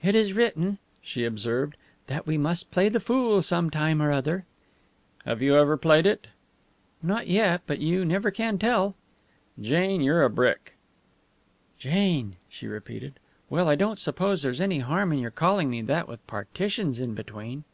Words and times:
"It 0.00 0.14
is 0.14 0.32
written," 0.32 0.78
she 1.02 1.24
observed, 1.24 1.76
"that 2.06 2.24
we 2.24 2.38
must 2.38 2.70
play 2.70 2.88
the 2.88 3.00
fool 3.00 3.42
sometime 3.42 4.00
or 4.00 4.12
other." 4.12 4.44
"Have 5.24 5.42
you 5.42 5.56
ever 5.56 5.76
played 5.76 6.06
it?" 6.06 6.28
"Not 7.02 7.26
yet, 7.26 7.62
but 7.66 7.80
you 7.80 8.04
never 8.04 8.30
can 8.30 8.60
tell." 8.60 8.94
"Jane, 9.60 10.00
you're 10.02 10.22
a 10.22 10.30
brick!" 10.30 10.74
"Jane!" 11.80 12.36
she 12.48 12.68
repeated. 12.68 13.14
"Well, 13.50 13.68
I 13.68 13.74
don't 13.74 13.98
suppose 13.98 14.42
there's 14.42 14.60
any 14.60 14.78
harm 14.78 15.12
in 15.12 15.18
your 15.18 15.32
calling 15.32 15.68
me 15.68 15.82
that, 15.82 16.06
with 16.06 16.24
partitions 16.28 17.00
in 17.00 17.14
between." 17.14 17.64